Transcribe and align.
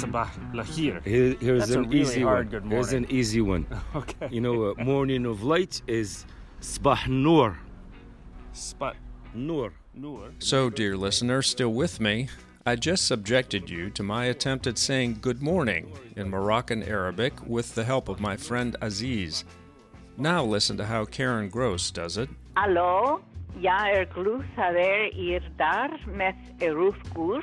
Sabah 0.00 0.30
lahir. 0.54 1.02
Here, 1.04 1.36
here's 1.40 1.60
That's 1.68 1.74
a 1.74 1.78
an 1.80 1.90
really 1.90 2.00
easy 2.00 2.22
hard 2.22 2.52
one. 2.52 2.62
good 2.62 2.72
Here's 2.72 2.92
an 2.92 3.06
easy 3.10 3.40
one. 3.40 3.66
Okay. 3.94 4.28
You 4.30 4.40
know, 4.40 4.70
uh, 4.70 4.84
morning 4.84 5.26
of 5.26 5.42
light 5.42 5.82
is 5.86 6.24
Sabah 6.60 7.06
Noor. 7.08 7.58
Spot 8.52 8.96
Noor. 9.34 9.72
Nur. 9.94 10.32
So, 10.38 10.70
dear 10.70 10.96
listener, 10.96 11.42
still 11.42 11.72
with 11.72 12.00
me? 12.00 12.28
I 12.66 12.76
just 12.76 13.06
subjected 13.06 13.68
you 13.68 13.90
to 13.90 14.02
my 14.02 14.26
attempt 14.26 14.66
at 14.66 14.78
saying 14.78 15.18
good 15.20 15.42
morning 15.42 15.92
in 16.14 16.30
Moroccan 16.30 16.82
Arabic 16.82 17.32
with 17.46 17.74
the 17.74 17.84
help 17.84 18.08
of 18.08 18.20
my 18.20 18.36
friend 18.36 18.76
Aziz. 18.80 19.44
Now 20.16 20.44
listen 20.44 20.76
to 20.76 20.84
how 20.86 21.04
Karen 21.06 21.48
Gross 21.48 21.90
does 21.90 22.16
it. 22.18 22.28
Allo, 22.56 23.22
ja 23.58 23.88
er 23.88 24.04
glús 24.04 24.44
haver 24.56 25.08
ir 25.16 25.40
dar 25.58 25.90
met 26.06 26.36
eruf 26.60 26.96
gur. 27.14 27.42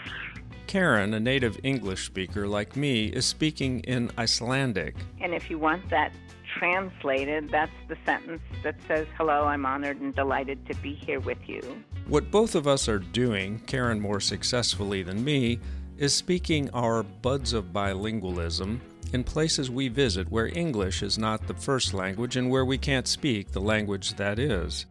Karen, 0.67 1.13
a 1.13 1.19
native 1.19 1.59
English 1.63 2.05
speaker 2.05 2.47
like 2.47 2.75
me, 2.75 3.05
is 3.05 3.25
speaking 3.25 3.79
in 3.81 4.11
Icelandic. 4.17 4.95
And 5.21 5.33
if 5.33 5.49
you 5.49 5.57
want 5.57 5.89
that 5.89 6.11
translated, 6.59 7.49
that's 7.49 7.71
the 7.87 7.97
sentence 8.05 8.41
that 8.63 8.75
says, 8.87 9.07
Hello, 9.17 9.45
I'm 9.45 9.65
honored 9.65 10.01
and 10.01 10.13
delighted 10.13 10.65
to 10.67 10.75
be 10.75 10.93
here 10.93 11.19
with 11.19 11.37
you. 11.47 11.61
What 12.07 12.31
both 12.31 12.55
of 12.55 12.67
us 12.67 12.87
are 12.87 12.99
doing, 12.99 13.59
Karen 13.67 13.99
more 13.99 14.19
successfully 14.19 15.03
than 15.03 15.23
me, 15.23 15.59
is 15.97 16.13
speaking 16.13 16.69
our 16.71 17.03
buds 17.03 17.53
of 17.53 17.73
bilingualism 17.73 18.79
in 19.13 19.23
places 19.23 19.71
we 19.71 19.87
visit 19.87 20.29
where 20.29 20.47
English 20.47 21.01
is 21.01 21.17
not 21.17 21.47
the 21.47 21.53
first 21.53 21.93
language 21.93 22.35
and 22.35 22.49
where 22.49 22.65
we 22.65 22.77
can't 22.77 23.07
speak 23.07 23.51
the 23.51 23.61
language 23.61 24.13
that 24.15 24.37
is. 24.37 24.85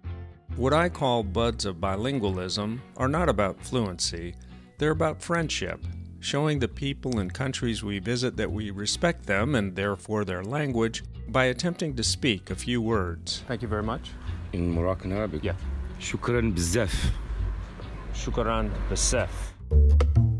What 0.56 0.72
I 0.72 0.88
call 0.88 1.22
buds 1.22 1.66
of 1.66 1.76
bilingualism 1.76 2.80
are 2.96 3.08
not 3.08 3.28
about 3.28 3.60
fluency, 3.60 4.34
they're 4.78 4.90
about 4.90 5.22
friendship, 5.22 5.80
showing 6.20 6.58
the 6.58 6.68
people 6.68 7.18
and 7.18 7.32
countries 7.32 7.82
we 7.82 7.98
visit 7.98 8.36
that 8.36 8.50
we 8.50 8.70
respect 8.70 9.26
them 9.26 9.54
and 9.54 9.74
therefore 9.74 10.24
their 10.24 10.42
language 10.42 11.02
by 11.28 11.44
attempting 11.44 11.96
to 11.96 12.02
speak 12.02 12.50
a 12.50 12.54
few 12.54 12.80
words. 12.80 13.42
Thank 13.48 13.62
you 13.62 13.68
very 13.68 13.82
much. 13.82 14.10
In 14.52 14.70
Moroccan 14.70 15.12
Arabic. 15.12 15.42
Yeah. 15.42 15.54
Shukran 16.00 16.54
bzaf. 16.54 17.10
Shukran 18.14 18.70
Basef. 18.88 20.35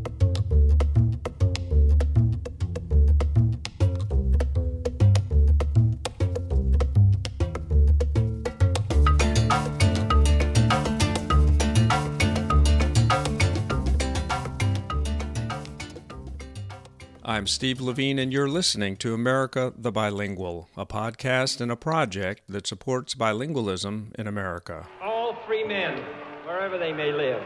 I'm 17.36 17.46
Steve 17.46 17.80
Leveen, 17.80 18.18
and 18.18 18.32
you're 18.32 18.48
listening 18.48 18.96
to 18.96 19.12
America 19.12 19.70
the 19.76 19.92
Bilingual, 19.92 20.70
a 20.74 20.86
podcast 20.86 21.60
and 21.60 21.70
a 21.70 21.76
project 21.76 22.40
that 22.48 22.66
supports 22.66 23.14
bilingualism 23.14 24.14
in 24.18 24.26
America. 24.26 24.88
All 25.02 25.36
free 25.46 25.62
men, 25.62 26.02
wherever 26.46 26.78
they 26.78 26.94
may 26.94 27.12
live, 27.12 27.42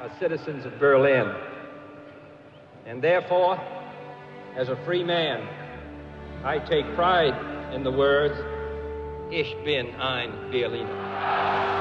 are 0.00 0.12
citizens 0.20 0.64
of 0.64 0.78
Berlin. 0.78 1.34
And 2.86 3.02
therefore, 3.02 3.60
as 4.56 4.68
a 4.68 4.76
free 4.84 5.02
man, 5.02 5.44
I 6.44 6.60
take 6.60 6.86
pride 6.94 7.74
in 7.74 7.82
the 7.82 7.90
words, 7.90 8.38
Ich 9.32 9.52
bin 9.64 9.88
ein 9.96 10.52
Berliner. 10.52 11.77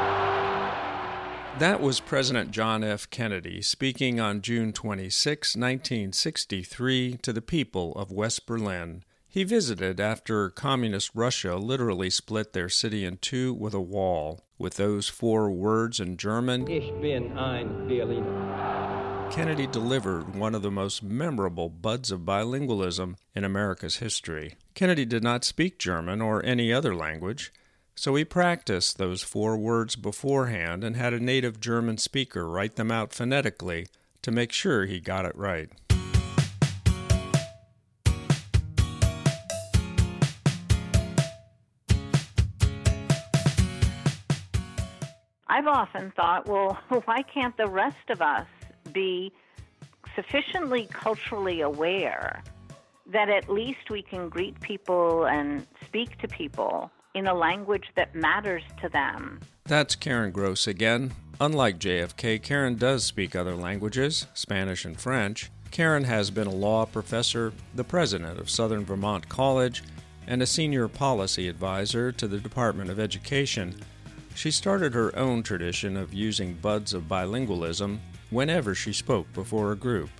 That 1.59 1.81
was 1.81 1.99
President 1.99 2.51
John 2.51 2.83
F. 2.83 3.09
Kennedy 3.09 3.63
speaking 3.63 4.19
on 4.19 4.43
June 4.43 4.71
26, 4.71 5.55
1963, 5.55 7.17
to 7.23 7.33
the 7.33 7.41
people 7.41 7.93
of 7.93 8.11
West 8.11 8.45
Berlin. 8.45 9.03
He 9.27 9.43
visited 9.43 9.99
after 9.99 10.51
Communist 10.51 11.09
Russia 11.15 11.55
literally 11.55 12.11
split 12.11 12.53
their 12.53 12.69
city 12.69 13.03
in 13.03 13.17
two 13.17 13.55
with 13.55 13.73
a 13.73 13.81
wall. 13.81 14.43
With 14.59 14.75
those 14.75 15.07
four 15.09 15.49
words 15.49 15.99
in 15.99 16.17
German, 16.17 16.69
Ich 16.69 16.93
bin 17.01 17.35
ein 17.35 17.87
Berliner. 17.87 19.31
Kennedy 19.31 19.65
delivered 19.65 20.35
one 20.35 20.53
of 20.53 20.61
the 20.61 20.69
most 20.69 21.01
memorable 21.01 21.69
buds 21.69 22.11
of 22.11 22.21
bilingualism 22.21 23.15
in 23.33 23.43
America's 23.43 23.97
history. 23.97 24.53
Kennedy 24.75 25.05
did 25.05 25.23
not 25.23 25.43
speak 25.43 25.79
German 25.79 26.21
or 26.21 26.45
any 26.45 26.71
other 26.71 26.95
language, 26.95 27.51
so 27.97 28.11
we 28.11 28.23
practiced 28.23 28.99
those 28.99 29.23
four 29.23 29.57
words 29.57 29.95
beforehand 29.95 30.83
and 30.83 30.95
had 30.95 31.13
a 31.13 31.19
native 31.19 31.59
German 31.59 31.97
speaker 31.97 32.47
write 32.47 32.75
them 32.75 32.91
out 32.91 33.11
phonetically 33.11 33.87
to 34.21 34.29
make 34.29 34.51
sure 34.51 34.85
he 34.85 34.99
got 34.99 35.25
it 35.25 35.35
right. 35.35 35.71
I've 45.47 45.65
often 45.65 46.11
thought, 46.15 46.47
well, 46.47 46.77
why 47.05 47.23
can't 47.23 47.57
the 47.57 47.65
rest 47.65 48.11
of 48.11 48.21
us 48.21 48.45
be 48.93 49.33
sufficiently 50.15 50.87
culturally 50.91 51.61
aware 51.61 52.43
that 53.07 53.29
at 53.29 53.49
least 53.49 53.89
we 53.89 54.03
can 54.03 54.29
greet 54.29 54.61
people 54.61 55.25
and 55.25 55.65
speak 55.83 56.19
to 56.19 56.27
people 56.27 56.91
in 57.17 57.25
a 57.25 57.33
language 57.33 57.89
that 57.95 58.13
matters 58.13 58.61
to 58.79 58.87
them? 58.89 59.39
That's 59.65 59.95
Karen 59.95 60.31
Gross 60.31 60.67
again. 60.67 61.13
Unlike 61.41 61.79
JFK, 61.79 62.41
Karen 62.43 62.75
does 62.75 63.03
speak 63.03 63.35
other 63.35 63.55
languages, 63.55 64.27
Spanish 64.35 64.85
and 64.85 64.99
French. 64.99 65.49
Karen 65.71 66.03
has 66.03 66.29
been 66.29 66.47
a 66.47 66.51
law 66.51 66.85
professor, 66.85 67.53
the 67.73 67.83
president 67.83 68.39
of 68.39 68.51
Southern 68.51 68.85
Vermont 68.85 69.27
College, 69.27 69.83
and 70.27 70.43
a 70.43 70.45
senior 70.45 70.87
policy 70.87 71.47
advisor 71.47 72.11
to 72.11 72.27
the 72.27 72.37
Department 72.37 72.91
of 72.91 72.99
Education. 72.99 73.75
She 74.35 74.51
started 74.51 74.93
her 74.93 75.15
own 75.17 75.41
tradition 75.41 75.97
of 75.97 76.13
using 76.13 76.53
buds 76.53 76.93
of 76.93 77.03
bilingualism 77.03 77.97
whenever 78.29 78.75
she 78.75 78.93
spoke 78.93 79.31
before 79.33 79.71
a 79.71 79.75
group. 79.75 80.11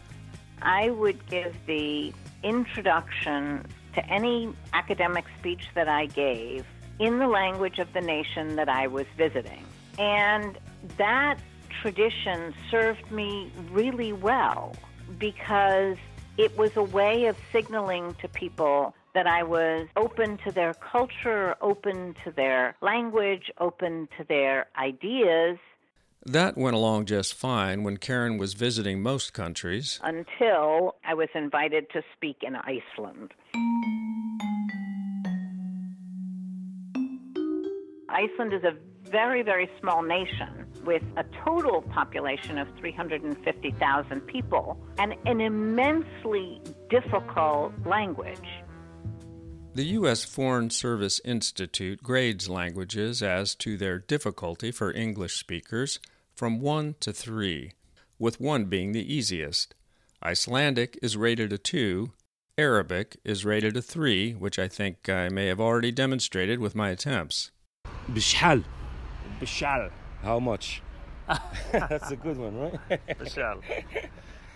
I 0.64 0.90
would 0.90 1.24
give 1.30 1.56
the 1.68 2.12
introduction 2.42 3.66
to 3.94 4.06
any 4.12 4.54
academic 4.74 5.26
speech 5.40 5.68
that 5.76 5.88
I 5.88 6.08
gave 6.08 6.66
in 7.00 7.20
the 7.20 7.28
language 7.28 7.80
of 7.80 7.92
the 7.94 8.02
nation 8.02 8.56
that 8.56 8.70
I 8.70 8.88
was 8.88 9.06
visiting. 9.18 9.64
And 10.00 10.58
that 10.98 11.40
tradition 11.82 12.54
served 12.72 13.12
me 13.12 13.52
really 13.72 14.14
well 14.14 14.76
because 15.20 15.98
it 16.38 16.56
was 16.58 16.76
a 16.76 16.84
way 16.84 17.26
of 17.26 17.38
signaling 17.52 18.16
to 18.22 18.28
people 18.28 18.94
that 19.14 19.26
I 19.26 19.42
was 19.44 19.88
open 19.96 20.38
to 20.40 20.52
their 20.52 20.74
culture, 20.76 21.56
open 21.62 22.16
to 22.24 22.32
their 22.32 22.76
language, 22.82 23.52
open 23.60 24.08
to 24.18 24.24
their 24.24 24.68
ideas 24.78 25.58
That 26.26 26.58
went 26.58 26.76
along 26.76 27.06
just 27.06 27.34
fine 27.34 27.84
when 27.84 27.98
Karen 27.98 28.38
was 28.38 28.54
visiting 28.54 29.02
most 29.02 29.34
countries. 29.34 30.00
until 30.04 30.96
I 31.06 31.14
was 31.16 31.30
invited 31.34 31.90
to 31.92 32.04
speak 32.16 32.44
in 32.44 32.56
Iceland. 32.56 33.32
Iceland 38.18 38.52
is 38.52 38.64
a 38.64 38.74
very, 39.12 39.44
very 39.44 39.70
small 39.80 40.02
nation 40.02 40.66
with 40.84 41.04
a 41.18 41.26
total 41.46 41.84
population 41.84 42.58
of 42.58 42.68
350,000 42.80 44.22
people 44.22 44.84
and 44.98 45.14
an 45.28 45.40
immensely 45.40 46.60
difficult 46.90 47.74
language. 47.86 48.48
The 49.76 49.84
U.S. 50.00 50.24
Foreign 50.24 50.72
Service 50.72 51.22
Institute 51.24 52.02
grades 52.02 52.50
languages 52.50 53.22
as 53.22 53.54
to 53.56 53.78
their 53.78 54.00
difficulty 54.00 54.72
for 54.72 54.92
English 54.92 55.36
speakers 55.36 56.00
from 56.36 56.60
1 56.60 56.96
to 57.02 57.14
3, 57.14 57.74
with 58.18 58.42
1 58.42 58.66
being 58.66 58.94
the 58.94 59.14
easiest. 59.14 59.76
Icelandic 60.24 60.98
is 61.04 61.16
rated 61.16 61.54
a 61.54 61.60
2, 61.60 62.12
Arabic 62.58 63.18
is 63.24 63.46
rated 63.46 63.78
a 63.78 63.82
3, 63.84 64.32
which 64.34 64.58
I 64.58 64.68
think 64.68 65.08
I 65.08 65.30
may 65.30 65.46
have 65.46 65.62
already 65.62 65.92
demonstrated 65.92 66.58
with 66.60 66.74
my 66.74 66.90
attempts. 66.90 67.52
Bishal. 68.12 68.64
Bishal. 69.40 69.92
How 70.24 70.40
much? 70.40 70.82
That's 71.72 72.12
a 72.12 72.16
good 72.16 72.38
one, 72.38 72.58
right? 72.58 73.08
Bishal. 73.20 73.58
Okay. 73.58 74.10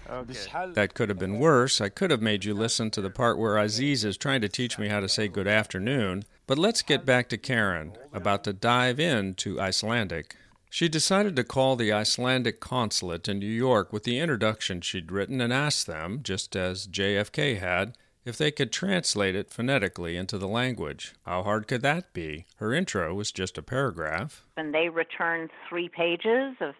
Bishal. 0.09 0.73
That 0.73 0.93
could 0.93 1.09
have 1.09 1.19
been 1.19 1.39
worse. 1.39 1.79
I 1.79 1.89
could 1.89 2.11
have 2.11 2.21
made 2.21 2.43
you 2.43 2.53
listen 2.53 2.91
to 2.91 3.01
the 3.01 3.09
part 3.09 3.37
where 3.37 3.57
Aziz 3.57 4.03
is 4.03 4.17
trying 4.17 4.41
to 4.41 4.49
teach 4.49 4.77
me 4.77 4.89
how 4.89 4.99
to 4.99 5.07
say 5.07 5.27
good 5.27 5.47
afternoon. 5.47 6.23
But 6.47 6.57
let's 6.57 6.81
get 6.81 7.05
back 7.05 7.29
to 7.29 7.37
Karen, 7.37 7.93
about 8.11 8.43
to 8.43 8.53
dive 8.53 8.99
into 8.99 9.59
Icelandic. 9.59 10.35
She 10.69 10.87
decided 10.89 11.35
to 11.35 11.43
call 11.43 11.75
the 11.75 11.91
Icelandic 11.91 12.59
consulate 12.59 13.27
in 13.27 13.39
New 13.39 13.45
York 13.45 13.91
with 13.91 14.03
the 14.03 14.19
introduction 14.19 14.81
she'd 14.81 15.11
written 15.11 15.41
and 15.41 15.51
asked 15.51 15.87
them, 15.87 16.21
just 16.23 16.55
as 16.55 16.87
JFK 16.87 17.59
had, 17.59 17.97
if 18.23 18.37
they 18.37 18.51
could 18.51 18.71
translate 18.71 19.35
it 19.35 19.49
phonetically 19.49 20.15
into 20.15 20.37
the 20.37 20.47
language, 20.47 21.15
how 21.25 21.41
hard 21.41 21.67
could 21.67 21.81
that 21.81 22.13
be? 22.13 22.45
Her 22.57 22.71
intro 22.71 23.15
was 23.15 23.31
just 23.31 23.57
a 23.57 23.63
paragraph. 23.63 24.45
And 24.57 24.75
they 24.75 24.89
returned 24.89 25.49
three 25.67 25.89
pages 25.89 26.55
of 26.59 26.75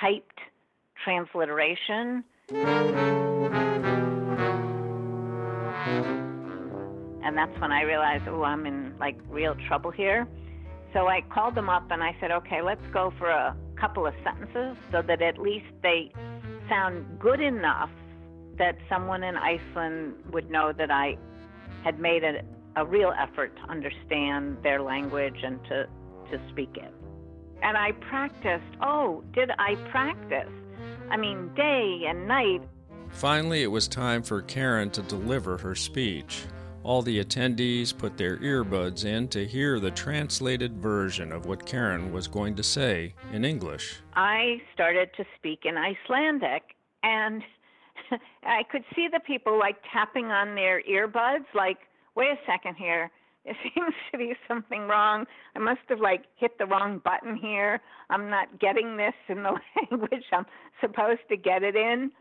typed 0.00 0.38
transliteration. 1.04 2.22
And 7.24 7.36
that's 7.36 7.60
when 7.60 7.72
I 7.72 7.82
realized, 7.82 8.28
oh, 8.28 8.44
I'm 8.44 8.64
in 8.64 8.94
like 9.00 9.18
real 9.28 9.56
trouble 9.66 9.90
here. 9.90 10.28
So 10.92 11.08
I 11.08 11.22
called 11.32 11.56
them 11.56 11.68
up 11.68 11.90
and 11.90 12.04
I 12.04 12.14
said, 12.20 12.30
okay, 12.30 12.62
let's 12.62 12.86
go 12.92 13.12
for 13.18 13.30
a 13.30 13.56
couple 13.74 14.06
of 14.06 14.14
sentences 14.22 14.76
so 14.92 15.02
that 15.02 15.20
at 15.22 15.38
least 15.38 15.66
they 15.82 16.12
sound 16.68 17.18
good 17.18 17.40
enough 17.40 17.90
that 18.62 18.76
someone 18.88 19.24
in 19.24 19.36
Iceland 19.36 20.14
would 20.30 20.48
know 20.48 20.72
that 20.72 20.88
I 20.88 21.18
had 21.82 21.98
made 21.98 22.22
a, 22.22 22.42
a 22.76 22.86
real 22.86 23.12
effort 23.18 23.56
to 23.56 23.62
understand 23.62 24.56
their 24.62 24.80
language 24.80 25.38
and 25.42 25.58
to, 25.64 25.88
to 26.30 26.40
speak 26.48 26.76
it. 26.76 26.94
And 27.60 27.76
I 27.76 27.90
practiced. 27.90 28.76
Oh, 28.80 29.24
did 29.32 29.50
I 29.58 29.74
practice? 29.90 30.52
I 31.10 31.16
mean, 31.16 31.52
day 31.56 32.04
and 32.06 32.28
night. 32.28 32.62
Finally, 33.08 33.64
it 33.64 33.66
was 33.66 33.88
time 33.88 34.22
for 34.22 34.42
Karen 34.42 34.90
to 34.90 35.02
deliver 35.02 35.58
her 35.58 35.74
speech. 35.74 36.44
All 36.84 37.02
the 37.02 37.18
attendees 37.24 37.96
put 37.96 38.16
their 38.16 38.36
earbuds 38.36 39.04
in 39.04 39.26
to 39.28 39.44
hear 39.44 39.80
the 39.80 39.90
translated 39.90 40.76
version 40.78 41.32
of 41.32 41.46
what 41.46 41.66
Karen 41.66 42.12
was 42.12 42.28
going 42.28 42.54
to 42.54 42.62
say 42.62 43.14
in 43.32 43.44
English. 43.44 43.96
I 44.14 44.62
started 44.72 45.10
to 45.16 45.24
speak 45.36 45.64
in 45.64 45.76
Icelandic, 45.76 46.62
and 47.02 47.42
I 48.44 48.62
could 48.70 48.84
see 48.94 49.08
the 49.12 49.20
people 49.20 49.58
like 49.58 49.76
tapping 49.92 50.26
on 50.26 50.54
their 50.54 50.82
earbuds, 50.82 51.46
like, 51.54 51.78
wait 52.14 52.30
a 52.30 52.36
second 52.46 52.76
here. 52.76 53.10
There 53.44 53.56
seems 53.74 53.94
to 54.12 54.18
be 54.18 54.34
something 54.46 54.82
wrong. 54.86 55.24
I 55.56 55.58
must 55.58 55.80
have 55.88 55.98
like 55.98 56.26
hit 56.36 56.58
the 56.58 56.66
wrong 56.66 57.00
button 57.04 57.34
here. 57.34 57.80
I'm 58.08 58.30
not 58.30 58.60
getting 58.60 58.96
this 58.96 59.14
in 59.28 59.42
the 59.42 59.58
language 59.90 60.22
I'm 60.32 60.46
supposed 60.80 61.22
to 61.28 61.36
get 61.36 61.64
it 61.64 61.74
in. 61.74 62.12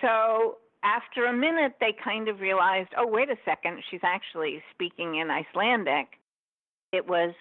So 0.00 0.58
after 0.84 1.26
a 1.26 1.32
minute, 1.32 1.72
they 1.80 1.92
kind 2.04 2.28
of 2.28 2.38
realized, 2.38 2.90
oh, 2.96 3.04
wait 3.04 3.30
a 3.30 3.36
second, 3.44 3.82
she's 3.90 4.02
actually 4.04 4.62
speaking 4.72 5.16
in 5.16 5.28
Icelandic. 5.28 6.06
It 6.92 7.08
was 7.08 7.34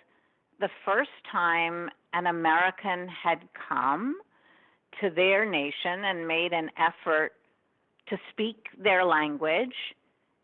the 0.60 0.70
first 0.84 1.12
time 1.32 1.90
an 2.14 2.26
American 2.26 3.08
had 3.08 3.40
come 3.70 4.16
to 5.02 5.10
their 5.10 5.46
nation 5.50 6.06
and 6.06 6.28
made 6.28 6.54
an 6.54 6.70
effort 6.78 7.34
to 8.08 8.18
speak 8.32 8.68
their 8.78 9.06
language, 9.06 9.76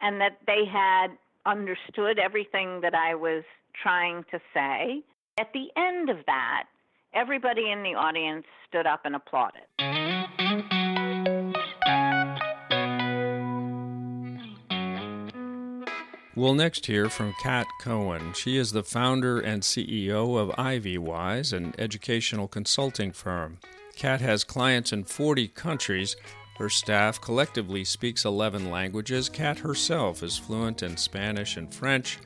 and 0.02 0.20
that 0.22 0.40
they 0.48 0.64
had 0.66 1.08
understood 1.46 2.20
everything 2.20 2.82
that 2.82 2.94
I 2.94 3.16
was 3.16 3.44
trying 3.82 4.24
to 4.32 4.40
say. 4.54 5.04
At 5.40 5.52
the 5.54 5.68
end 5.78 6.10
of 6.10 6.18
that, 6.26 6.66
everybody 7.14 7.72
in 7.72 7.84
the 7.84 7.96
audience 7.96 8.46
stood 8.68 8.86
up 8.86 9.02
and 9.06 9.16
applauded. 9.16 9.64
We'll 16.36 16.54
next 16.54 16.86
hear 16.86 17.10
from 17.10 17.34
Kat 17.42 17.68
Cohen. 17.82 18.32
She 18.34 18.56
is 18.56 18.72
the 18.72 18.82
founder 18.82 19.42
and 19.42 19.62
CEO 19.62 20.40
of 20.40 20.56
IvyWise, 20.56 21.52
an 21.52 21.74
educational 21.78 22.48
consulting 22.48 23.12
firm. 23.12 23.60
Kat 23.98 24.22
has 24.22 24.46
clients 24.46 24.94
in 24.94 25.04
40 25.04 25.50
countries. 25.50 26.16
Her 26.60 26.70
staff 26.70 27.22
collectively 27.22 27.86
speaks 27.86 28.26
11 28.26 28.70
languages. 28.70 29.30
Kat 29.30 29.60
herself 29.60 30.22
is 30.22 30.38
fluent 30.38 30.84
in 30.84 30.98
Spanish 30.98 31.56
and 31.56 31.74
French 31.74 32.20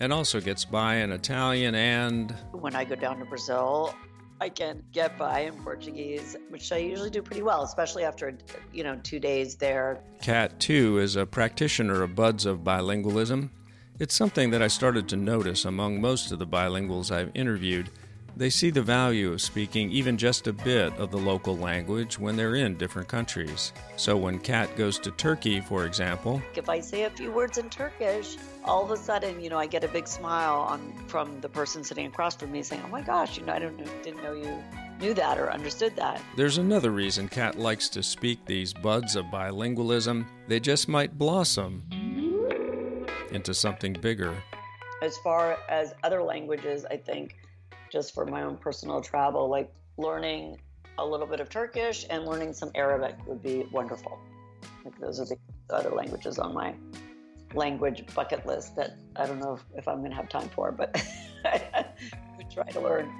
and 0.00 0.12
also 0.12 0.38
gets 0.38 0.66
by 0.66 0.96
in 0.96 1.12
Italian 1.12 1.74
and. 1.74 2.36
When 2.52 2.76
I 2.76 2.84
go 2.84 2.94
down 2.94 3.18
to 3.20 3.24
Brazil, 3.24 3.94
I 4.38 4.50
can 4.50 4.82
get 4.92 5.16
by 5.16 5.40
in 5.40 5.54
Portuguese, 5.64 6.36
which 6.50 6.70
I 6.72 6.76
usually 6.76 7.08
do 7.08 7.22
pretty 7.22 7.40
well, 7.40 7.62
especially 7.62 8.04
after 8.04 8.36
you 8.70 8.84
know 8.84 9.00
two 9.02 9.18
days 9.18 9.54
there. 9.54 10.04
Kat 10.20 10.60
too 10.60 10.98
is 10.98 11.16
a 11.16 11.24
practitioner 11.24 12.02
of 12.02 12.14
buds 12.14 12.44
of 12.44 12.58
bilingualism. 12.58 13.48
It's 13.98 14.14
something 14.14 14.50
that 14.50 14.60
I 14.60 14.68
started 14.68 15.08
to 15.08 15.16
notice 15.16 15.64
among 15.64 16.02
most 16.02 16.32
of 16.32 16.38
the 16.38 16.46
bilinguals 16.46 17.10
I've 17.10 17.30
interviewed. 17.34 17.88
They 18.36 18.50
see 18.50 18.70
the 18.70 18.82
value 18.82 19.32
of 19.32 19.42
speaking 19.42 19.90
even 19.90 20.16
just 20.16 20.46
a 20.46 20.52
bit 20.52 20.92
of 20.94 21.10
the 21.10 21.18
local 21.18 21.56
language 21.56 22.18
when 22.18 22.36
they're 22.36 22.54
in 22.54 22.76
different 22.76 23.08
countries. 23.08 23.72
So 23.96 24.16
when 24.16 24.38
Kat 24.38 24.74
goes 24.76 24.98
to 25.00 25.10
Turkey, 25.10 25.60
for 25.60 25.84
example, 25.84 26.40
if 26.54 26.68
I 26.68 26.80
say 26.80 27.04
a 27.04 27.10
few 27.10 27.30
words 27.30 27.58
in 27.58 27.68
Turkish, 27.68 28.36
all 28.64 28.84
of 28.84 28.90
a 28.90 28.96
sudden, 28.96 29.40
you 29.40 29.50
know, 29.50 29.58
I 29.58 29.66
get 29.66 29.84
a 29.84 29.88
big 29.88 30.06
smile 30.06 30.60
on 30.60 30.92
from 31.06 31.40
the 31.40 31.48
person 31.48 31.84
sitting 31.84 32.06
across 32.06 32.36
from 32.36 32.52
me 32.52 32.62
saying, 32.62 32.82
"Oh 32.84 32.88
my 32.88 33.02
gosh, 33.02 33.36
you 33.36 33.44
know, 33.44 33.52
I 33.52 33.58
don't 33.58 33.76
didn't 34.02 34.22
know 34.22 34.32
you 34.32 34.62
knew 35.00 35.12
that 35.14 35.38
or 35.38 35.50
understood 35.50 35.96
that." 35.96 36.20
There's 36.36 36.58
another 36.58 36.90
reason 36.90 37.28
Kat 37.28 37.58
likes 37.58 37.88
to 37.90 38.02
speak 38.02 38.44
these 38.46 38.72
buds 38.72 39.16
of 39.16 39.26
bilingualism. 39.26 40.24
They 40.48 40.60
just 40.60 40.88
might 40.88 41.18
blossom 41.18 41.82
into 43.32 43.54
something 43.54 43.92
bigger. 43.92 44.34
As 45.02 45.16
far 45.18 45.58
as 45.68 45.94
other 46.04 46.22
languages, 46.22 46.84
I 46.90 46.96
think 46.96 47.36
just 47.90 48.14
for 48.14 48.24
my 48.24 48.42
own 48.42 48.56
personal 48.56 49.00
travel, 49.00 49.48
like 49.48 49.72
learning 49.96 50.58
a 50.98 51.04
little 51.04 51.26
bit 51.26 51.40
of 51.40 51.48
Turkish 51.48 52.06
and 52.10 52.26
learning 52.26 52.52
some 52.52 52.70
Arabic 52.74 53.16
would 53.26 53.42
be 53.42 53.66
wonderful. 53.72 54.18
Like 54.84 54.98
those 54.98 55.20
are 55.20 55.24
the 55.24 55.36
other 55.70 55.90
languages 55.90 56.38
on 56.38 56.54
my 56.54 56.74
language 57.54 58.04
bucket 58.14 58.46
list 58.46 58.76
that 58.76 58.96
I 59.16 59.26
don't 59.26 59.40
know 59.40 59.54
if, 59.54 59.78
if 59.78 59.88
I'm 59.88 59.98
going 59.98 60.10
to 60.10 60.16
have 60.16 60.28
time 60.28 60.48
for, 60.50 60.72
but 60.72 61.02
I 61.44 61.86
would 62.36 62.50
try 62.50 62.64
to 62.70 62.80
learn. 62.80 63.10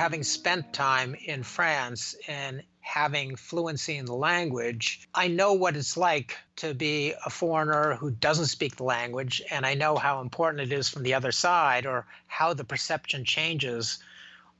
Having 0.00 0.22
spent 0.22 0.72
time 0.72 1.14
in 1.26 1.42
France 1.42 2.16
and 2.26 2.62
having 2.80 3.36
fluency 3.36 3.98
in 3.98 4.06
the 4.06 4.14
language, 4.14 5.06
I 5.14 5.28
know 5.28 5.52
what 5.52 5.76
it's 5.76 5.94
like 5.94 6.38
to 6.56 6.72
be 6.72 7.12
a 7.26 7.28
foreigner 7.28 7.96
who 7.96 8.10
doesn't 8.10 8.46
speak 8.46 8.76
the 8.76 8.84
language, 8.84 9.42
and 9.50 9.66
I 9.66 9.74
know 9.74 9.96
how 9.96 10.22
important 10.22 10.62
it 10.62 10.72
is 10.72 10.88
from 10.88 11.02
the 11.02 11.12
other 11.12 11.32
side 11.32 11.84
or 11.84 12.06
how 12.28 12.54
the 12.54 12.64
perception 12.64 13.26
changes 13.26 13.98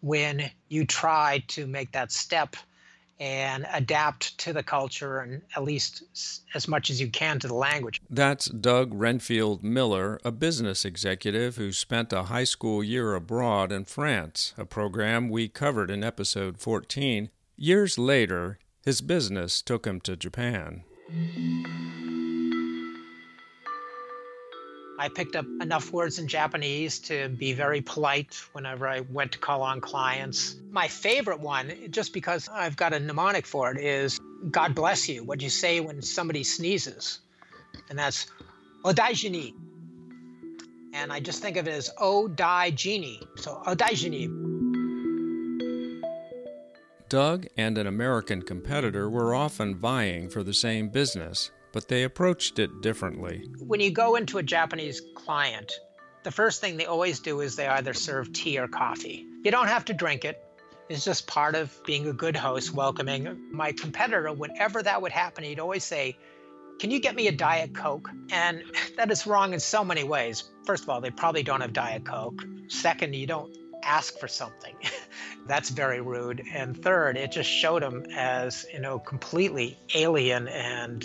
when 0.03 0.51
you 0.69 0.85
try 0.85 1.43
to 1.49 1.67
make 1.67 1.93
that 1.93 2.13
step 2.13 2.55
and 3.21 3.67
adapt 3.73 4.37
to 4.39 4.53
the 4.53 4.63
culture 4.63 5.21
and 5.21 5.43
at 5.55 5.63
least 5.63 6.03
as 6.55 6.67
much 6.67 6.89
as 6.89 7.01
you 7.01 7.09
can 7.09 7.39
to 7.39 7.47
the 7.47 7.55
language. 7.55 8.01
That's 8.09 8.47
Doug 8.47 8.95
Renfield 8.95 9.63
Miller, 9.63 10.19
a 10.25 10.33
business 10.33 10.87
executive 10.87 11.57
who 11.57 11.71
spent 11.71 12.13
a 12.13 12.25
high 12.25 12.45
school 12.45 12.83
year 12.83 13.15
abroad 13.15 13.71
in 13.71 13.85
France, 13.85 14.55
a 14.57 14.65
program 14.65 15.29
we 15.29 15.49
covered 15.49 15.91
in 15.91 16.03
episode 16.03 16.59
14. 16.59 17.29
Years 17.57 17.99
later, 17.99 18.59
his 18.83 19.03
business 19.03 19.61
took 19.61 19.87
him 19.87 20.01
to 20.01 20.17
Japan. 20.17 20.83
I 25.01 25.09
picked 25.09 25.35
up 25.35 25.47
enough 25.63 25.95
words 25.95 26.19
in 26.19 26.29
Japanese 26.29 26.99
to 27.09 27.31
be 27.31 27.55
very 27.55 27.81
polite 27.81 28.35
whenever 28.53 28.87
I 28.87 29.01
went 29.01 29.33
to 29.33 29.39
call 29.39 29.63
on 29.63 29.81
clients. 29.81 30.57
My 30.71 30.89
favorite 30.89 31.41
one, 31.41 31.73
just 31.91 32.13
because 32.13 32.51
I've 32.53 32.77
got 32.77 32.93
a 32.93 33.01
mnemonic 33.01 33.47
for 33.47 33.73
it, 33.73 33.83
is 33.83 34.21
God 34.51 34.75
bless 34.75 35.09
you. 35.09 35.25
What 35.25 35.41
you 35.41 35.49
say 35.49 35.81
when 35.81 36.03
somebody 36.03 36.45
sneezes. 36.45 37.21
And 37.89 37.99
that's 37.99 38.27
Odaijini. 38.85 39.55
And 40.93 41.11
I 41.11 41.21
just 41.21 41.41
think 41.41 41.57
of 41.57 41.67
it 41.67 41.73
as 41.73 41.89
Odaijini. 41.99 43.27
So 43.39 43.63
Odaijini. 43.67 44.29
Doug 47.09 47.47
and 47.57 47.79
an 47.79 47.87
American 47.87 48.43
competitor 48.43 49.09
were 49.09 49.35
often 49.35 49.77
vying 49.77 50.29
for 50.29 50.43
the 50.43 50.53
same 50.53 50.91
business 50.91 51.51
but 51.73 51.89
they 51.89 52.05
approached 52.05 52.59
it 52.59 52.81
differently. 52.81 53.47
When 53.59 53.81
you 53.81 53.91
go 53.91 54.17
into 54.17 54.39
a 54.39 54.43
Japanese 54.43 55.01
client, 55.15 55.73
the 56.23 56.31
first 56.31 56.61
thing 56.61 56.77
they 56.77 56.87
always 56.87 57.21
do 57.21 57.41
is 57.41 57.57
they 57.57 57.67
either 57.67 57.95
serve 57.95 58.33
tea 58.33 58.59
or 58.59 58.69
coffee. 58.69 59.27
You 59.43 59.51
don't 59.51 59.69
have 59.69 59.85
to 59.87 59.95
drink 59.95 60.25
it. 60.25 60.43
It's 60.89 61.05
just 61.05 61.27
part 61.27 61.55
of 61.55 61.73
being 61.85 62.09
a 62.09 62.13
good 62.13 62.37
host, 62.37 62.75
welcoming. 62.75 63.41
My 63.53 63.73
competitor, 63.73 64.33
whenever 64.33 64.83
that 64.83 65.01
would 65.01 65.13
happen, 65.13 65.45
he'd 65.45 65.61
always 65.61 65.85
say, 65.85 66.17
Can 66.81 66.91
you 66.91 67.01
get 67.01 67.15
me 67.15 67.29
a 67.29 67.33
Diet 67.33 67.75
Coke? 67.75 68.11
And 68.33 68.65
that 68.97 69.11
is 69.11 69.27
wrong 69.27 69.55
in 69.55 69.61
so 69.61 69.85
many 69.85 70.05
ways. 70.05 70.45
First 70.67 70.83
of 70.83 70.91
all, 70.91 71.01
they 71.01 71.11
probably 71.11 71.43
don't 71.43 71.61
have 71.61 71.73
Diet 71.73 72.05
Coke. 72.05 72.43
Second, 72.69 73.15
you 73.15 73.27
don't 73.27 73.57
ask 73.85 74.19
for 74.19 74.29
something. 74.29 74.75
That's 75.51 75.71
very 75.71 76.01
rude. 76.01 76.45
And 76.55 76.81
third, 76.81 77.17
it 77.17 77.33
just 77.33 77.51
showed 77.51 77.83
him 77.83 78.07
as, 78.15 78.65
you 78.73 78.79
know, 78.79 79.01
completely 79.01 79.77
alien 79.97 80.47
and 80.47 81.03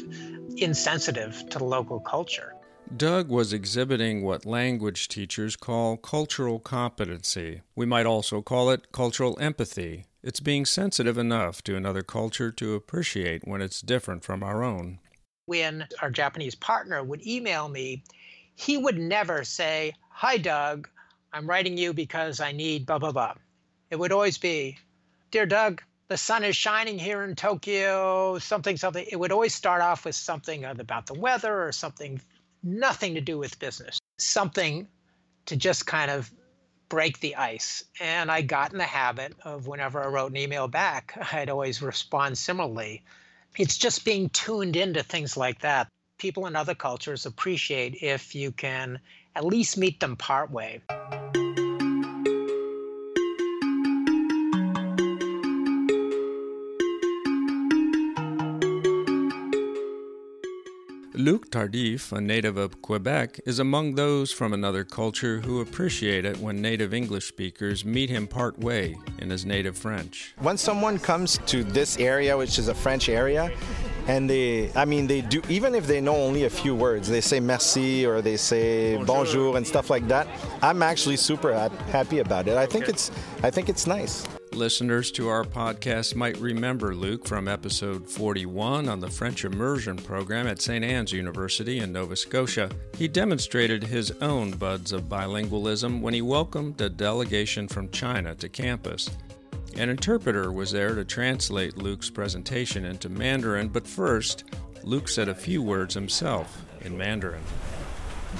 insensitive 0.57 1.49
to 1.49 1.57
the 1.57 1.63
local 1.63 1.99
culture. 1.99 2.53
Doug 2.95 3.27
was 3.27 3.53
exhibiting 3.53 4.21
what 4.21 4.45
language 4.45 5.07
teachers 5.07 5.55
call 5.55 5.97
cultural 5.97 6.59
competency. 6.59 7.61
We 7.75 7.87
might 7.87 8.05
also 8.05 8.43
call 8.43 8.69
it 8.69 8.91
cultural 8.91 9.35
empathy. 9.41 10.05
It's 10.21 10.39
being 10.39 10.67
sensitive 10.67 11.17
enough 11.17 11.63
to 11.63 11.75
another 11.75 12.03
culture 12.03 12.51
to 12.51 12.75
appreciate 12.75 13.47
when 13.47 13.61
it's 13.61 13.81
different 13.81 14.23
from 14.23 14.43
our 14.43 14.63
own. 14.63 14.99
When 15.47 15.87
our 16.03 16.11
Japanese 16.11 16.53
partner 16.53 17.03
would 17.03 17.25
email 17.25 17.67
me, 17.67 18.03
he 18.53 18.77
would 18.77 18.99
never 18.99 19.43
say, 19.43 19.95
Hi, 20.11 20.37
Doug, 20.37 20.87
I'm 21.33 21.49
writing 21.49 21.79
you 21.79 21.93
because 21.93 22.39
I 22.39 22.51
need 22.51 22.85
blah, 22.85 22.99
blah, 22.99 23.11
blah. 23.11 23.33
It 23.89 23.97
would 23.97 24.11
always 24.11 24.37
be, 24.37 24.77
Dear 25.31 25.45
Doug, 25.45 25.81
the 26.07 26.17
sun 26.17 26.43
is 26.43 26.55
shining 26.55 26.99
here 26.99 27.23
in 27.23 27.35
Tokyo, 27.35 28.37
something, 28.39 28.77
something. 28.77 29.05
It 29.11 29.15
would 29.15 29.31
always 29.31 29.53
start 29.53 29.81
off 29.81 30.05
with 30.05 30.15
something 30.15 30.63
about 30.65 31.07
the 31.07 31.13
weather 31.13 31.63
or 31.63 31.71
something, 31.71 32.21
nothing 32.63 33.15
to 33.15 33.21
do 33.21 33.37
with 33.37 33.59
business, 33.59 33.99
something 34.17 34.87
to 35.47 35.55
just 35.55 35.85
kind 35.85 36.11
of 36.11 36.31
break 36.89 37.19
the 37.19 37.35
ice. 37.35 37.83
And 37.99 38.31
I 38.31 38.41
got 38.41 38.71
in 38.71 38.77
the 38.77 38.83
habit 38.83 39.33
of 39.43 39.67
whenever 39.67 40.03
I 40.03 40.07
wrote 40.07 40.31
an 40.31 40.37
email 40.37 40.67
back, 40.67 41.17
I'd 41.33 41.49
always 41.49 41.81
respond 41.81 42.37
similarly. 42.37 43.03
It's 43.57 43.77
just 43.77 44.05
being 44.05 44.29
tuned 44.29 44.75
into 44.75 45.01
things 45.01 45.37
like 45.37 45.61
that. 45.61 45.87
People 46.17 46.45
in 46.45 46.55
other 46.55 46.75
cultures 46.75 47.25
appreciate 47.25 48.01
if 48.01 48.35
you 48.35 48.51
can 48.51 48.99
at 49.35 49.45
least 49.45 49.77
meet 49.77 49.99
them 49.99 50.15
partway. 50.15 50.81
Luc 61.25 61.49
Tardif, 61.49 62.11
a 62.11 62.21
native 62.21 62.55
of 62.55 62.83
Quebec, 62.83 63.39
is 63.47 63.57
among 63.57 63.95
those 63.95 64.31
from 64.31 64.53
another 64.53 64.83
culture 64.83 65.39
who 65.39 65.59
appreciate 65.59 66.23
it 66.23 66.37
when 66.37 66.61
native 66.61 66.93
English 66.93 67.25
speakers 67.25 67.83
meet 67.83 68.11
him 68.11 68.27
part 68.27 68.59
way 68.59 68.95
in 69.17 69.31
his 69.31 69.43
native 69.43 69.75
French. 69.75 70.35
When 70.37 70.55
someone 70.55 70.99
comes 70.99 71.39
to 71.47 71.63
this 71.63 71.97
area, 71.97 72.37
which 72.37 72.59
is 72.59 72.67
a 72.67 72.75
French 72.75 73.09
area, 73.09 73.51
and 74.07 74.29
they, 74.29 74.71
I 74.75 74.85
mean, 74.85 75.07
they 75.07 75.21
do, 75.21 75.41
even 75.49 75.73
if 75.73 75.87
they 75.87 75.99
know 75.99 76.15
only 76.15 76.43
a 76.43 76.49
few 76.51 76.75
words, 76.75 77.09
they 77.09 77.21
say 77.21 77.39
merci 77.39 78.05
or 78.05 78.21
they 78.21 78.37
say 78.37 78.97
bonjour, 78.97 79.15
bonjour 79.15 79.57
and 79.57 79.65
stuff 79.65 79.89
like 79.89 80.07
that, 80.09 80.27
I'm 80.61 80.83
actually 80.83 81.17
super 81.17 81.55
happy 81.89 82.19
about 82.19 82.47
it. 82.47 82.55
I 82.55 82.67
think 82.67 82.87
it's, 82.87 83.09
I 83.41 83.49
think 83.49 83.67
it's 83.67 83.87
nice. 83.87 84.27
Listeners 84.55 85.11
to 85.11 85.27
our 85.27 85.43
podcast 85.43 86.15
might 86.15 86.37
remember 86.37 86.95
Luc 86.95 87.27
from 87.27 87.49
episode 87.49 88.09
41 88.09 88.87
on 88.87 89.01
the 89.01 89.09
French 89.09 89.43
immersion 89.43 89.97
program 89.97 90.47
at 90.47 90.61
St. 90.61 90.83
Anne's 90.83 91.11
University 91.11 91.79
in 91.79 91.91
Nova 91.91 92.15
Scotia. 92.15 92.69
He 92.97 93.09
demonstrated 93.09 93.83
his 93.83 94.11
own 94.21 94.51
buds 94.51 94.93
of 94.93 95.09
bilingualism 95.09 95.99
when 95.99 96.13
he 96.13 96.21
welcomed 96.21 96.79
a 96.79 96.87
delegation 96.87 97.67
from 97.67 97.89
China 97.89 98.33
to 98.35 98.47
campus. 98.47 99.09
An 99.75 99.89
interpreter 99.89 100.53
was 100.53 100.71
there 100.71 100.95
to 100.95 101.03
translate 101.03 101.77
Luc's 101.77 102.09
presentation 102.09 102.85
into 102.85 103.09
Mandarin, 103.09 103.67
but 103.67 103.85
first, 103.85 104.45
Luc 104.83 105.09
said 105.09 105.27
a 105.27 105.35
few 105.35 105.61
words 105.61 105.93
himself 105.93 106.63
in 106.79 106.97
Mandarin. 106.97 107.43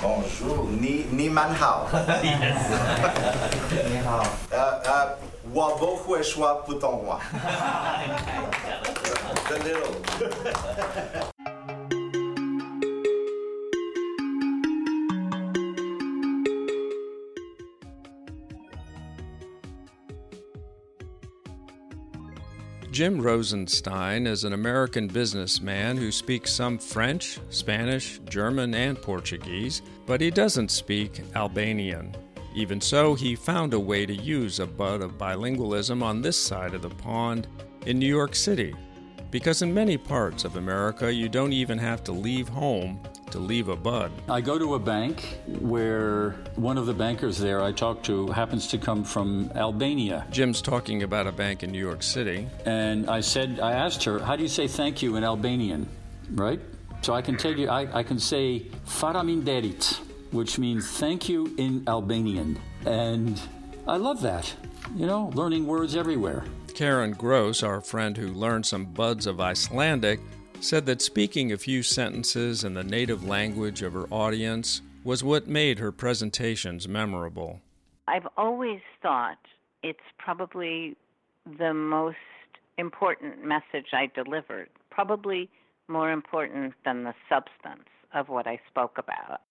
Bonjour, 0.01 0.63
ni, 0.69 1.05
ni 1.11 1.27
man 1.27 1.53
hao. 1.55 1.89
yes. 2.23 3.89
ni 3.89 3.97
hao. 3.97 4.37
Uh, 4.51 4.55
uh, 4.55 5.15
Putonghua. 6.65 7.21
The 9.47 9.57
little. 9.63 9.95
Jim 22.91 23.21
Rosenstein 23.21 24.27
is 24.27 24.43
an 24.43 24.51
American 24.51 25.07
businessman 25.07 25.95
who 25.95 26.11
speaks 26.11 26.51
some 26.51 26.77
French, 26.77 27.39
Spanish, 27.49 28.19
German, 28.29 28.73
and 28.73 29.01
Portuguese, 29.01 29.81
but 30.05 30.19
he 30.19 30.31
doesn't 30.31 30.69
speak 30.69 31.21
Albanian. 31.33 32.13
Even 32.55 32.79
so, 32.79 33.15
he 33.15 33.35
found 33.35 33.73
a 33.73 33.79
way 33.79 34.05
to 34.05 34.15
use 34.15 34.61
a 34.61 34.65
bud 34.65 35.01
of 35.01 35.17
bilingualism 35.17 36.01
on 36.01 36.21
this 36.21 36.41
side 36.41 36.73
of 36.73 36.81
the 36.81 36.89
pond 36.89 37.49
in 37.85 37.99
New 37.99 38.07
York 38.07 38.33
City. 38.33 38.73
Because 39.29 39.61
in 39.61 39.73
many 39.73 39.97
parts 39.97 40.45
of 40.45 40.55
America, 40.55 41.13
you 41.13 41.27
don't 41.27 41.51
even 41.51 41.77
have 41.77 42.01
to 42.05 42.13
leave 42.13 42.47
home 42.47 43.01
to 43.31 43.39
leave 43.39 43.67
a 43.67 43.75
bud. 43.75 44.09
I 44.29 44.39
go 44.39 44.57
to 44.57 44.75
a 44.75 44.79
bank 44.79 45.37
where 45.59 46.37
one 46.55 46.77
of 46.77 46.85
the 46.85 46.93
bankers 46.93 47.37
there 47.37 47.61
I 47.61 47.73
talk 47.73 48.01
to 48.03 48.27
happens 48.27 48.67
to 48.67 48.77
come 48.77 49.03
from 49.03 49.51
Albania. 49.53 50.25
Jim's 50.31 50.61
talking 50.61 51.03
about 51.03 51.27
a 51.27 51.33
bank 51.33 51.61
in 51.61 51.71
New 51.73 51.79
York 51.79 52.03
City. 52.03 52.47
And 52.65 53.09
I 53.09 53.19
said, 53.19 53.59
I 53.59 53.73
asked 53.73 54.01
her, 54.05 54.19
how 54.19 54.37
do 54.37 54.43
you 54.43 54.47
say 54.47 54.69
thank 54.69 55.01
you 55.01 55.17
in 55.17 55.25
Albanian? 55.25 55.89
Right? 56.31 56.61
So 57.01 57.13
I 57.13 57.21
can 57.21 57.35
tell 57.35 57.51
you, 57.51 57.67
I, 57.67 57.99
I 57.99 58.03
can 58.03 58.17
say 58.17 58.67
faraminderit 58.85 59.99
which 60.35 60.59
means 60.59 60.85
thank 60.99 61.29
you 61.29 61.53
in 61.57 61.83
Albanian. 61.87 62.59
And 62.85 63.41
I 63.87 63.95
love 63.95 64.21
that, 64.21 64.53
you 64.95 65.05
know, 65.05 65.31
learning 65.33 65.65
words 65.65 65.95
everywhere. 65.95 66.43
Karen 66.73 67.13
Gross, 67.13 67.63
our 67.63 67.79
friend 67.79 68.17
who 68.17 68.27
learned 68.27 68.65
some 68.65 68.85
buds 68.85 69.25
of 69.25 69.39
Icelandic, 69.39 70.19
said 70.59 70.85
that 70.87 71.01
speaking 71.01 71.51
a 71.51 71.57
few 71.57 71.81
sentences 71.81 72.63
in 72.63 72.73
the 72.73 72.83
native 72.83 73.23
language 73.23 73.81
of 73.81 73.93
her 73.93 74.07
audience 74.11 74.81
was 75.03 75.23
what 75.23 75.47
made 75.47 75.79
her 75.79 75.91
presentations 75.91 76.87
memorable. 76.87 77.61
I've 78.07 78.27
always 78.35 78.81
thought 79.01 79.37
it's 79.83 79.99
probably 80.17 80.97
the 81.57 81.73
most 81.73 82.17
important 82.77 83.45
message 83.45 83.87
I 83.93 84.11
delivered, 84.13 84.69
probably 84.89 85.49
more 85.87 86.11
important 86.11 86.73
than 86.83 87.03
the 87.03 87.13
substance 87.29 87.87
of 88.13 88.27
what 88.27 88.47
I 88.47 88.59
spoke 88.69 88.97
about 88.97 89.41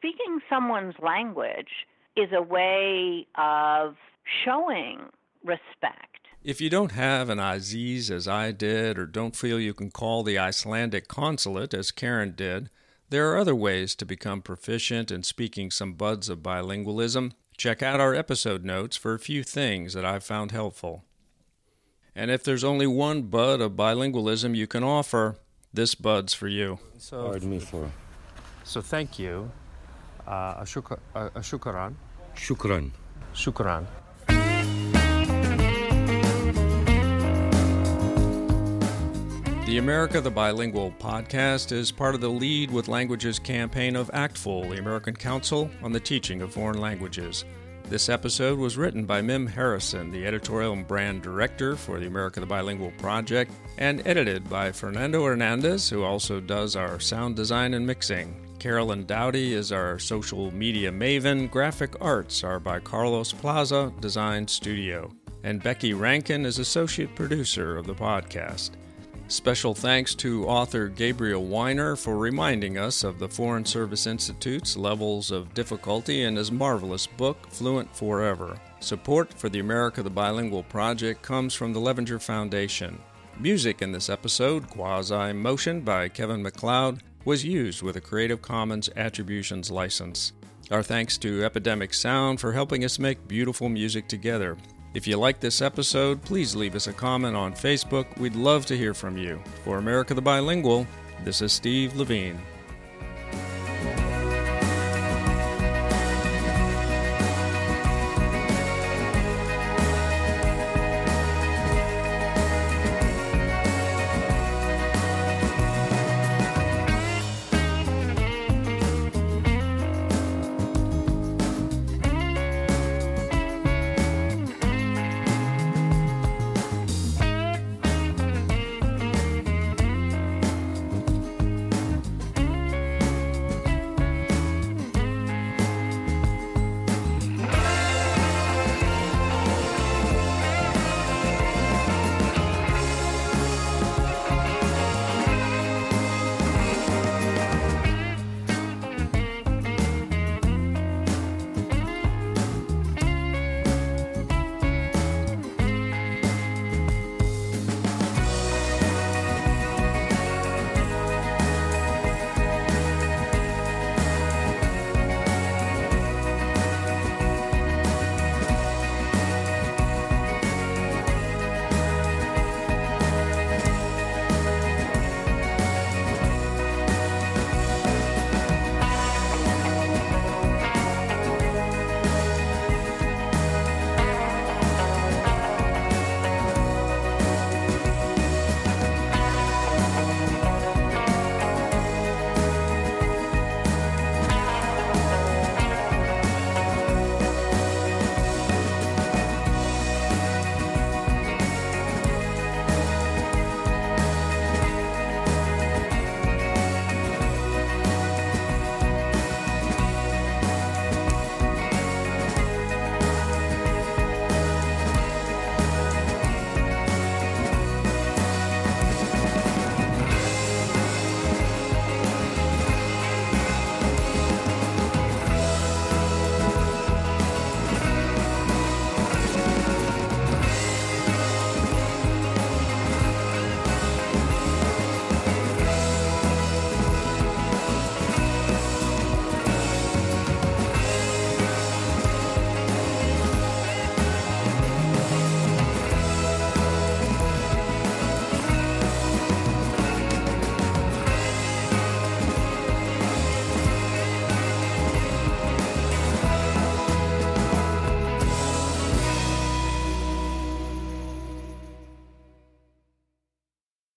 speaking 0.00 0.40
someone's 0.48 0.94
language 1.02 1.86
is 2.16 2.30
a 2.32 2.42
way 2.42 3.26
of 3.36 3.96
showing 4.44 5.00
respect. 5.44 6.06
If 6.42 6.60
you 6.60 6.70
don't 6.70 6.92
have 6.92 7.28
an 7.28 7.38
Aziz 7.38 8.10
as 8.10 8.26
I 8.26 8.50
did, 8.50 8.98
or 8.98 9.04
don't 9.04 9.36
feel 9.36 9.60
you 9.60 9.74
can 9.74 9.90
call 9.90 10.22
the 10.22 10.38
Icelandic 10.38 11.06
consulate 11.06 11.74
as 11.74 11.90
Karen 11.90 12.32
did, 12.34 12.70
there 13.10 13.30
are 13.30 13.36
other 13.38 13.54
ways 13.54 13.94
to 13.96 14.06
become 14.06 14.40
proficient 14.40 15.10
in 15.10 15.22
speaking 15.22 15.70
some 15.70 15.94
buds 15.94 16.30
of 16.30 16.38
bilingualism. 16.38 17.32
Check 17.58 17.82
out 17.82 18.00
our 18.00 18.14
episode 18.14 18.64
notes 18.64 18.96
for 18.96 19.12
a 19.12 19.18
few 19.18 19.42
things 19.42 19.92
that 19.92 20.06
I've 20.06 20.24
found 20.24 20.50
helpful. 20.50 21.04
And 22.14 22.30
if 22.30 22.42
there's 22.42 22.64
only 22.64 22.86
one 22.86 23.22
bud 23.22 23.60
of 23.60 23.72
bilingualism 23.72 24.56
you 24.56 24.66
can 24.66 24.82
offer, 24.82 25.36
this 25.74 25.94
bud's 25.94 26.32
for 26.32 26.48
you. 26.48 26.78
So, 26.96 27.26
Pardon 27.26 27.50
me 27.50 27.58
for. 27.58 27.90
So 28.64 28.80
thank 28.80 29.18
you. 29.18 29.50
Uh, 30.30 30.64
shuk- 30.64 31.00
uh, 31.16 31.28
shukran. 31.40 31.92
Shukran. 32.36 32.92
Shukran. 33.34 33.84
The 39.66 39.78
America 39.78 40.20
the 40.20 40.30
Bilingual 40.30 40.92
podcast 41.00 41.72
is 41.72 41.90
part 41.90 42.14
of 42.14 42.20
the 42.20 42.28
Lead 42.28 42.70
with 42.70 42.86
Languages 42.86 43.40
campaign 43.40 43.96
of 43.96 44.08
ACTFL, 44.12 44.70
the 44.70 44.78
American 44.78 45.16
Council 45.16 45.68
on 45.82 45.90
the 45.90 45.98
Teaching 45.98 46.42
of 46.42 46.54
Foreign 46.54 46.80
Languages. 46.80 47.44
This 47.88 48.08
episode 48.08 48.56
was 48.56 48.76
written 48.76 49.04
by 49.04 49.20
Mim 49.22 49.48
Harrison, 49.48 50.12
the 50.12 50.26
editorial 50.26 50.74
and 50.74 50.86
brand 50.86 51.22
director 51.22 51.74
for 51.74 51.98
the 51.98 52.06
America 52.06 52.38
the 52.38 52.46
Bilingual 52.46 52.92
Project, 52.98 53.50
and 53.78 54.00
edited 54.06 54.48
by 54.48 54.70
Fernando 54.70 55.24
Hernandez, 55.24 55.90
who 55.90 56.04
also 56.04 56.38
does 56.38 56.76
our 56.76 57.00
sound 57.00 57.34
design 57.34 57.74
and 57.74 57.84
mixing. 57.84 58.36
Carolyn 58.60 59.06
Dowdy 59.06 59.54
is 59.54 59.72
our 59.72 59.98
social 59.98 60.50
media 60.50 60.92
maven. 60.92 61.50
Graphic 61.50 61.94
arts 61.98 62.44
are 62.44 62.60
by 62.60 62.78
Carlos 62.78 63.32
Plaza 63.32 63.90
Design 64.00 64.46
Studio. 64.46 65.10
And 65.44 65.62
Becky 65.62 65.94
Rankin 65.94 66.44
is 66.44 66.58
associate 66.58 67.14
producer 67.14 67.78
of 67.78 67.86
the 67.86 67.94
podcast. 67.94 68.72
Special 69.28 69.74
thanks 69.74 70.14
to 70.16 70.46
author 70.46 70.88
Gabriel 70.88 71.42
Wyner 71.42 71.98
for 71.98 72.18
reminding 72.18 72.76
us 72.76 73.02
of 73.02 73.18
the 73.18 73.30
Foreign 73.30 73.64
Service 73.64 74.06
Institute's 74.06 74.76
levels 74.76 75.30
of 75.30 75.54
difficulty 75.54 76.24
in 76.24 76.36
his 76.36 76.52
marvelous 76.52 77.06
book, 77.06 77.48
Fluent 77.48 77.96
Forever. 77.96 78.60
Support 78.80 79.32
for 79.32 79.48
the 79.48 79.60
America 79.60 80.02
the 80.02 80.10
Bilingual 80.10 80.64
Project 80.64 81.22
comes 81.22 81.54
from 81.54 81.72
the 81.72 81.80
Levenger 81.80 82.18
Foundation. 82.18 82.98
Music 83.38 83.80
in 83.80 83.90
this 83.90 84.10
episode, 84.10 84.68
Quasi 84.68 85.32
Motion 85.32 85.80
by 85.80 86.10
Kevin 86.10 86.42
MacLeod, 86.42 87.02
was 87.30 87.44
used 87.44 87.80
with 87.80 87.94
a 87.94 88.00
Creative 88.00 88.42
Commons 88.42 88.90
Attributions 88.96 89.70
license. 89.70 90.32
Our 90.72 90.82
thanks 90.82 91.16
to 91.18 91.44
Epidemic 91.44 91.94
Sound 91.94 92.40
for 92.40 92.50
helping 92.50 92.84
us 92.84 92.98
make 92.98 93.28
beautiful 93.28 93.68
music 93.68 94.08
together. 94.08 94.56
If 94.94 95.06
you 95.06 95.16
like 95.16 95.38
this 95.38 95.62
episode, 95.62 96.20
please 96.22 96.56
leave 96.56 96.74
us 96.74 96.88
a 96.88 96.92
comment 96.92 97.36
on 97.36 97.52
Facebook. 97.52 98.18
We'd 98.18 98.34
love 98.34 98.66
to 98.66 98.76
hear 98.76 98.94
from 98.94 99.16
you. 99.16 99.40
For 99.62 99.78
America 99.78 100.12
the 100.12 100.20
Bilingual, 100.20 100.88
this 101.22 101.40
is 101.40 101.52
Steve 101.52 101.92
Leveen. 101.92 102.36